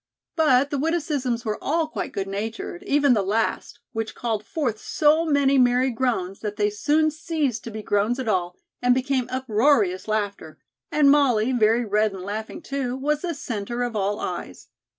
But 0.35 0.71
the 0.71 0.79
witticisms 0.79 1.45
were 1.45 1.63
all 1.63 1.87
quite 1.87 2.11
good 2.11 2.27
natured, 2.27 2.81
even 2.87 3.13
the 3.13 3.21
last, 3.21 3.77
which 3.93 4.15
called 4.15 4.43
forth 4.43 4.79
so 4.79 5.25
many 5.27 5.59
merry 5.59 5.91
groans 5.91 6.39
that 6.39 6.55
they 6.55 6.71
soon 6.71 7.11
ceased 7.11 7.63
to 7.65 7.69
be 7.69 7.83
groans 7.83 8.17
at 8.17 8.27
all 8.27 8.57
and 8.81 8.95
became 8.95 9.27
uproarious 9.29 10.07
laughter, 10.07 10.57
and 10.91 11.11
Molly, 11.11 11.51
very 11.51 11.85
red 11.85 12.13
and 12.13 12.23
laughing, 12.23 12.63
too, 12.63 12.95
was 12.97 13.21
the 13.21 13.35
centre 13.35 13.83
of 13.83 13.95
all 13.95 14.19
eyes. 14.19 14.69